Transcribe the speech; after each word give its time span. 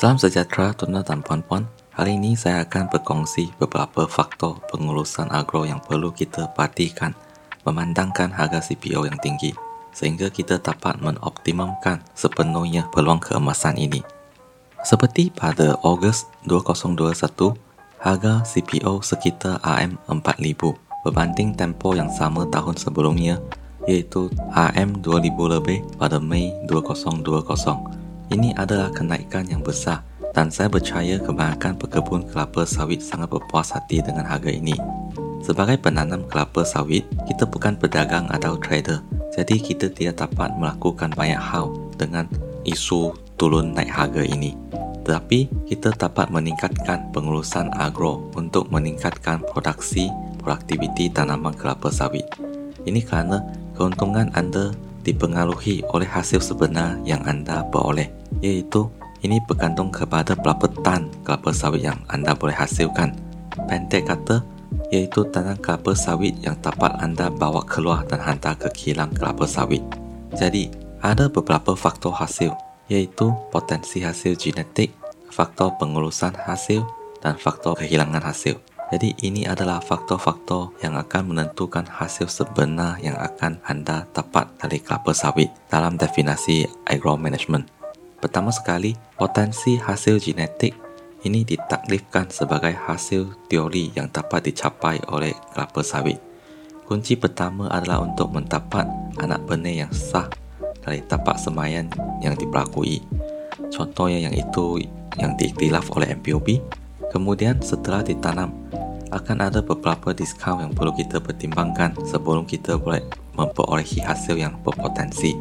Salam 0.00 0.16
sejahtera 0.16 0.72
tuan 0.72 0.96
dan 1.04 1.20
puan-puan. 1.20 1.68
Hari 1.92 2.16
ini 2.16 2.32
saya 2.32 2.64
akan 2.64 2.88
berkongsi 2.88 3.52
beberapa 3.60 4.08
faktor 4.08 4.56
pengurusan 4.72 5.28
agro 5.28 5.68
yang 5.68 5.76
perlu 5.76 6.08
kita 6.08 6.48
perhatikan 6.56 7.12
memandangkan 7.68 8.32
harga 8.32 8.64
CPO 8.64 9.04
yang 9.04 9.20
tinggi 9.20 9.52
sehingga 9.92 10.32
kita 10.32 10.56
dapat 10.56 11.04
mengoptimumkan 11.04 12.00
sepenuhnya 12.16 12.88
peluang 12.88 13.20
keemasan 13.20 13.76
ini. 13.76 14.00
Seperti 14.80 15.28
pada 15.36 15.76
Ogos 15.84 16.24
2021, 16.48 17.52
harga 18.00 18.40
CPO 18.40 19.04
sekitar 19.04 19.60
RM4,000 19.60 20.80
berbanding 21.04 21.52
tempoh 21.52 21.92
yang 21.92 22.08
sama 22.08 22.48
tahun 22.48 22.80
sebelumnya 22.80 23.36
iaitu 23.84 24.32
RM2,000 24.56 25.36
lebih 25.60 25.84
pada 26.00 26.16
Mei 26.16 26.56
2020. 26.64 27.99
Ini 28.30 28.54
adalah 28.54 28.94
kenaikan 28.94 29.42
yang 29.50 29.58
besar 29.58 30.06
dan 30.30 30.54
saya 30.54 30.70
percaya 30.70 31.18
kebanyakan 31.18 31.74
pekebun 31.74 32.30
kelapa 32.30 32.62
sawit 32.62 33.02
sangat 33.02 33.26
berpuas 33.26 33.74
hati 33.74 33.98
dengan 33.98 34.22
harga 34.22 34.54
ini. 34.54 34.78
Sebagai 35.42 35.82
penanam 35.82 36.22
kelapa 36.30 36.62
sawit, 36.62 37.02
kita 37.26 37.42
bukan 37.42 37.74
pedagang 37.74 38.30
atau 38.30 38.54
trader, 38.54 39.02
jadi 39.34 39.56
kita 39.58 39.90
tidak 39.90 40.30
dapat 40.30 40.54
melakukan 40.54 41.10
banyak 41.18 41.42
hal 41.42 41.74
dengan 41.98 42.30
isu 42.62 43.18
turun 43.34 43.74
naik 43.74 43.90
harga 43.90 44.22
ini. 44.22 44.54
Tetapi 45.02 45.66
kita 45.66 45.90
dapat 45.98 46.30
meningkatkan 46.30 47.10
pengurusan 47.10 47.72
agro 47.74 48.30
untuk 48.38 48.70
meningkatkan 48.70 49.42
produksi 49.42 50.06
produktiviti 50.38 51.10
tanaman 51.10 51.56
kelapa 51.58 51.90
sawit. 51.90 52.30
Ini 52.86 53.02
kerana 53.02 53.42
keuntungan 53.74 54.30
anda 54.38 54.70
dipengaruhi 55.10 55.82
oleh 55.90 56.06
hasil 56.06 56.38
sebenar 56.38 57.02
yang 57.02 57.20
anda 57.26 57.66
peroleh, 57.66 58.06
iaitu 58.38 58.86
ini 59.26 59.42
bergantung 59.44 59.90
kepada 59.90 60.38
berapa 60.38 60.70
tan 60.80 61.10
kelapa 61.26 61.50
sawit 61.50 61.84
yang 61.84 62.00
anda 62.08 62.32
boleh 62.32 62.54
hasilkan. 62.54 63.12
Pendek 63.66 64.08
kata, 64.08 64.40
iaitu 64.94 65.26
tanah 65.28 65.58
kelapa 65.58 65.92
sawit 65.92 66.38
yang 66.40 66.56
dapat 66.62 66.94
anda 67.02 67.28
bawa 67.28 67.66
keluar 67.66 68.06
dan 68.06 68.22
hantar 68.22 68.56
ke 68.56 68.70
kilang 68.72 69.10
kelapa 69.12 69.44
sawit. 69.44 69.82
Jadi, 70.32 70.70
ada 71.02 71.26
beberapa 71.26 71.74
faktor 71.74 72.14
hasil, 72.14 72.54
iaitu 72.86 73.34
potensi 73.50 74.00
hasil 74.00 74.38
genetik, 74.38 74.94
faktor 75.28 75.74
pengurusan 75.76 76.32
hasil, 76.46 76.86
dan 77.20 77.36
faktor 77.36 77.76
kehilangan 77.76 78.24
hasil. 78.24 78.56
Jadi 78.90 79.14
ini 79.22 79.46
adalah 79.46 79.78
faktor-faktor 79.78 80.74
yang 80.82 80.98
akan 80.98 81.30
menentukan 81.30 81.86
hasil 81.86 82.26
sebenar 82.26 82.98
yang 82.98 83.14
akan 83.14 83.62
anda 83.62 84.02
dapat 84.10 84.50
dari 84.58 84.82
kelapa 84.82 85.14
sawit 85.14 85.46
dalam 85.70 85.94
definisi 85.94 86.66
agro 86.90 87.14
management. 87.14 87.70
Pertama 88.18 88.50
sekali, 88.50 88.98
potensi 89.14 89.78
hasil 89.78 90.18
genetik 90.18 90.74
ini 91.22 91.46
ditaklifkan 91.46 92.34
sebagai 92.34 92.74
hasil 92.74 93.46
teori 93.46 93.94
yang 93.94 94.10
dapat 94.10 94.50
dicapai 94.50 94.98
oleh 95.06 95.38
kelapa 95.54 95.86
sawit. 95.86 96.18
Kunci 96.82 97.14
pertama 97.14 97.70
adalah 97.70 98.02
untuk 98.02 98.34
mendapat 98.34 98.90
anak 99.22 99.46
benih 99.46 99.86
yang 99.86 99.92
sah 99.94 100.26
dari 100.82 100.98
tapak 101.06 101.38
semayan 101.38 101.86
yang 102.18 102.34
diperlakui. 102.34 102.98
Contohnya 103.70 104.26
yang 104.26 104.34
itu 104.34 104.82
yang 105.14 105.38
diiktilaf 105.38 105.86
oleh 105.94 106.10
MPOB. 106.18 106.58
Kemudian 107.10 107.58
setelah 107.58 108.06
ditanam, 108.06 108.54
akan 109.10 109.50
ada 109.50 109.60
beberapa 109.60 110.14
diskaun 110.14 110.70
yang 110.70 110.72
perlu 110.72 110.94
kita 110.94 111.18
pertimbangkan 111.18 111.94
sebelum 112.06 112.46
kita 112.46 112.78
boleh 112.78 113.02
memperolehi 113.34 114.02
hasil 114.02 114.38
yang 114.38 114.54
berpotensi. 114.62 115.34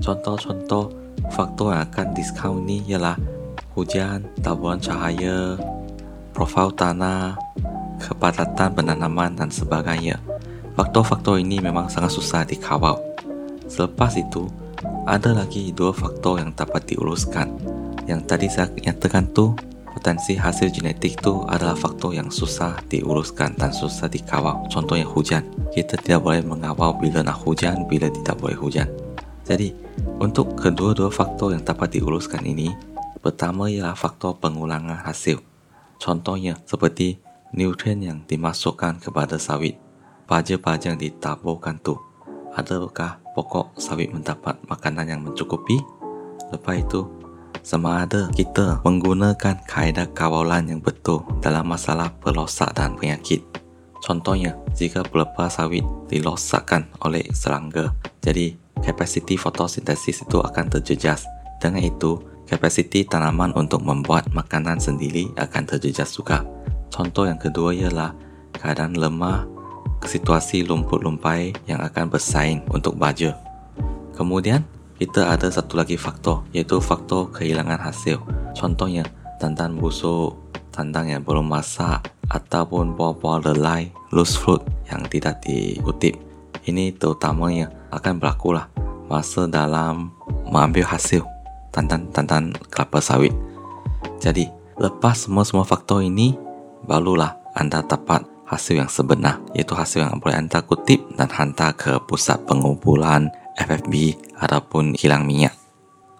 Contoh-contoh 0.00 0.92
faktor 1.32 1.72
yang 1.72 1.82
akan 1.88 2.06
diskaun 2.12 2.68
ini 2.68 2.84
ialah 2.92 3.16
hujan, 3.72 4.24
taburan 4.44 4.80
cahaya, 4.80 5.56
profil 6.36 6.68
tanah, 6.76 7.40
kepadatan 8.00 8.76
penanaman 8.76 9.32
dan 9.32 9.48
sebagainya. 9.48 10.20
Faktor-faktor 10.76 11.40
ini 11.40 11.56
memang 11.60 11.88
sangat 11.88 12.12
susah 12.12 12.44
dikawal. 12.44 13.00
Selepas 13.64 14.12
itu, 14.20 14.44
ada 15.08 15.32
lagi 15.32 15.72
dua 15.72 15.96
faktor 15.96 16.44
yang 16.44 16.52
dapat 16.52 16.84
diuruskan. 16.92 17.48
Yang 18.04 18.20
tadi 18.28 18.46
saya 18.52 18.68
nyatakan 18.68 19.32
tu, 19.32 19.56
potensi 19.96 20.36
hasil 20.36 20.68
genetik 20.68 21.24
tu 21.24 21.40
adalah 21.48 21.72
faktor 21.72 22.12
yang 22.12 22.28
susah 22.28 22.76
diuruskan 22.92 23.56
dan 23.56 23.72
susah 23.72 24.12
dikawal. 24.12 24.68
Contohnya 24.68 25.08
hujan. 25.08 25.48
Kita 25.72 25.96
tidak 25.96 26.20
boleh 26.20 26.44
mengawal 26.44 27.00
bila 27.00 27.24
nak 27.24 27.40
hujan, 27.40 27.88
bila 27.88 28.12
tidak 28.12 28.36
boleh 28.36 28.60
hujan. 28.60 28.92
Jadi, 29.48 29.72
untuk 30.20 30.52
kedua-dua 30.60 31.08
faktor 31.08 31.56
yang 31.56 31.64
dapat 31.64 31.96
diuruskan 31.96 32.44
ini, 32.44 32.76
Pertama 33.26 33.66
ialah 33.66 33.98
faktor 33.98 34.38
pengulangan 34.38 35.02
hasil. 35.02 35.42
Contohnya 35.98 36.62
seperti 36.62 37.18
nutrien 37.50 37.98
yang 37.98 38.22
dimasukkan 38.22 39.02
kepada 39.02 39.34
sawit. 39.34 39.74
Baja-baja 40.30 40.94
yang 40.94 41.00
ditaburkan 41.02 41.74
tu. 41.82 41.98
Adakah 42.54 43.18
pokok 43.34 43.82
sawit 43.82 44.14
mendapat 44.14 44.54
makanan 44.70 45.10
yang 45.10 45.20
mencukupi? 45.26 45.74
Lepas 46.54 46.78
itu, 46.78 47.02
sama 47.62 48.04
ada 48.04 48.28
kita 48.34 48.80
menggunakan 48.82 49.62
kaedah 49.64 50.10
kawalan 50.12 50.68
yang 50.68 50.80
betul 50.80 51.24
dalam 51.40 51.68
masalah 51.68 52.12
pelosak 52.20 52.72
dan 52.76 52.96
penyakit. 52.96 53.44
Contohnya, 54.04 54.54
jika 54.76 55.02
pelepah 55.02 55.50
sawit 55.50 55.82
dilosakkan 56.06 56.86
oleh 57.02 57.26
serangga, 57.34 57.90
jadi 58.22 58.54
kapasiti 58.84 59.34
fotosintesis 59.34 60.22
itu 60.22 60.38
akan 60.38 60.70
terjejas. 60.70 61.26
Dengan 61.58 61.82
itu, 61.82 62.20
kapasiti 62.46 63.02
tanaman 63.02 63.50
untuk 63.58 63.82
membuat 63.82 64.30
makanan 64.30 64.78
sendiri 64.78 65.32
akan 65.34 65.64
terjejas 65.66 66.14
juga. 66.14 66.46
Contoh 66.92 67.26
yang 67.26 67.40
kedua 67.40 67.74
ialah 67.74 68.14
keadaan 68.54 68.94
lemah 68.94 69.48
situasi 70.06 70.62
lumpur 70.62 71.02
lumpai 71.02 71.50
yang 71.66 71.82
akan 71.82 72.06
bersaing 72.06 72.62
untuk 72.70 72.94
baja. 72.94 73.34
Kemudian, 74.14 74.62
kita 74.96 75.28
ada 75.28 75.52
satu 75.52 75.76
lagi 75.76 76.00
faktor, 76.00 76.48
iaitu 76.56 76.80
faktor 76.80 77.28
kehilangan 77.28 77.76
hasil. 77.76 78.16
Contohnya, 78.56 79.04
tandan 79.36 79.76
busuk, 79.76 80.36
tandang 80.72 81.12
yang 81.12 81.20
belum 81.20 81.44
masak, 81.44 82.08
ataupun 82.32 82.96
buah-buah 82.96 83.52
lelai, 83.52 83.92
loose 84.10 84.40
fruit 84.40 84.64
yang 84.88 85.04
tidak 85.12 85.44
dikutip. 85.44 86.16
Ini 86.64 86.96
terutamanya 86.96 87.70
akan 87.92 88.18
berlaku 88.18 88.56
lah 88.56 88.66
masa 89.06 89.46
dalam 89.46 90.10
mengambil 90.50 90.82
hasil 90.88 91.22
tantan-tantan 91.70 92.56
kelapa 92.72 92.98
sawit. 92.98 93.36
Jadi, 94.18 94.48
lepas 94.80 95.28
semua-semua 95.28 95.68
faktor 95.68 96.00
ini, 96.00 96.32
barulah 96.88 97.36
anda 97.52 97.84
dapat 97.84 98.24
hasil 98.48 98.80
yang 98.80 98.90
sebenar, 98.90 99.44
iaitu 99.52 99.76
hasil 99.76 100.08
yang 100.08 100.16
boleh 100.16 100.40
anda 100.40 100.64
kutip 100.64 101.04
dan 101.20 101.28
hantar 101.28 101.76
ke 101.76 102.00
pusat 102.08 102.40
pengumpulan 102.48 103.28
FFB 103.60 104.25
ataupun 104.36 104.96
kilang 104.96 105.24
minyak. 105.24 105.56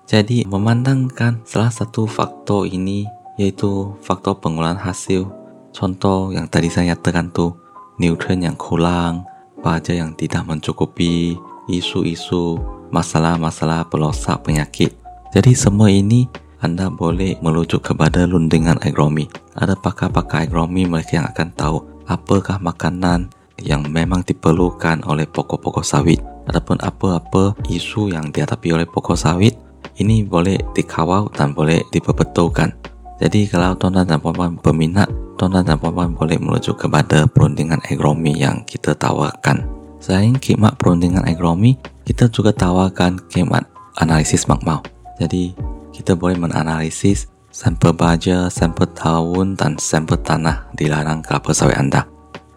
Jadi, 0.07 0.47
memandangkan 0.47 1.43
salah 1.43 1.71
satu 1.71 2.07
faktor 2.07 2.67
ini, 2.71 3.07
iaitu 3.37 3.95
faktor 4.01 4.39
pengolahan 4.39 4.79
hasil. 4.79 5.27
Contoh 5.75 6.33
yang 6.33 6.47
tadi 6.47 6.71
saya 6.71 6.95
nyatakan 6.95 7.31
tu, 7.35 7.53
nutrien 8.01 8.41
yang 8.41 8.57
kurang, 8.57 9.27
baja 9.61 9.93
yang 9.93 10.15
tidak 10.15 10.47
mencukupi, 10.47 11.37
isu-isu 11.67 12.57
masalah-masalah 12.95 13.91
pelosak 13.91 14.47
penyakit 14.47 14.95
jadi 15.37 15.53
semua 15.53 15.93
ini 15.93 16.25
anda 16.65 16.89
boleh 16.89 17.37
merujuk 17.45 17.93
kepada 17.93 18.25
rundingan 18.25 18.81
agronomi. 18.81 19.29
Ada 19.53 19.77
pakar-pakar 19.77 20.49
agronomi 20.49 20.89
mereka 20.89 21.21
yang 21.21 21.29
akan 21.29 21.49
tahu 21.53 21.79
apakah 22.09 22.57
makanan 22.57 23.29
yang 23.61 23.85
memang 23.85 24.25
diperlukan 24.25 25.05
oleh 25.05 25.29
pokok-pokok 25.29 25.85
sawit 25.85 26.25
ataupun 26.47 26.79
apa-apa 26.81 27.59
isu 27.69 28.15
yang 28.15 28.31
dihadapi 28.31 28.73
oleh 28.73 28.87
pokok 28.87 29.19
sawit 29.19 29.59
ini 29.99 30.25
boleh 30.27 30.61
dikawal 30.77 31.33
dan 31.33 31.53
boleh 31.57 31.83
diperbetulkan. 31.93 32.73
Jadi 33.17 33.49
kalau 33.49 33.73
tuan-tuan 33.81 34.05
dan 34.05 34.21
puan-puan 34.21 34.61
berminat, 34.61 35.09
tuan-tuan 35.41 35.65
dan 35.65 35.81
puan-puan 35.81 36.13
boleh 36.13 36.37
merujuk 36.37 36.77
kepada 36.77 37.25
perundingan 37.25 37.81
agronomi 37.89 38.37
yang 38.37 38.61
kita 38.69 38.93
tawarkan. 38.93 39.65
Selain 39.97 40.37
khidmat 40.37 40.77
perundingan 40.77 41.25
agronomi, 41.25 41.81
kita 42.05 42.29
juga 42.29 42.53
tawarkan 42.53 43.17
khidmat 43.33 43.65
analisis 43.97 44.45
makmal. 44.45 44.85
Jadi 45.17 45.57
kita 45.97 46.13
boleh 46.13 46.37
menganalisis 46.37 47.33
sampel 47.49 47.97
baja, 47.97 48.53
sampel 48.53 48.85
tahun 48.93 49.57
dan 49.57 49.81
sampel 49.81 50.21
tanah 50.21 50.69
di 50.77 50.93
ladang 50.93 51.25
kelapa 51.25 51.57
sawit 51.57 51.81
anda. 51.81 52.05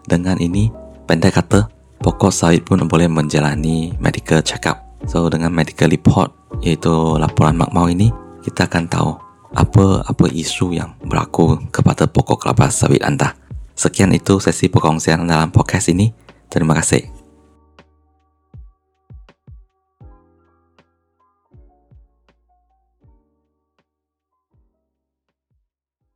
Dengan 0.04 0.36
ini, 0.36 0.68
pendek 1.08 1.40
kata, 1.40 1.79
pokok 2.00 2.32
sawit 2.32 2.64
pun 2.64 2.80
boleh 2.88 3.06
menjalani 3.06 3.92
medical 4.00 4.40
check-up. 4.40 4.80
So 5.04 5.28
dengan 5.28 5.52
medical 5.52 5.92
report, 5.92 6.32
iaitu 6.64 7.20
laporan 7.20 7.56
makmau 7.56 7.88
ini, 7.92 8.08
kita 8.40 8.68
akan 8.68 8.84
tahu 8.88 9.10
apa-apa 9.52 10.26
isu 10.32 10.72
yang 10.76 10.96
berlaku 11.04 11.60
kepada 11.68 12.08
pokok 12.08 12.44
kelapa 12.48 12.72
sawit 12.72 13.04
anda. 13.04 13.36
Sekian 13.76 14.12
itu 14.12 14.40
sesi 14.40 14.68
perkongsian 14.68 15.24
dalam 15.24 15.52
podcast 15.52 15.88
ini. 15.92 16.12
Terima 16.48 16.76
kasih. 16.76 17.19